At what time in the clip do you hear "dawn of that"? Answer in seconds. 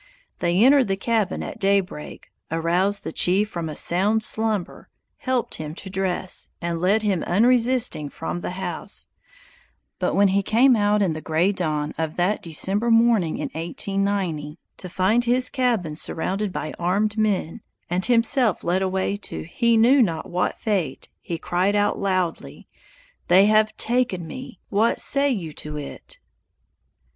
11.51-12.41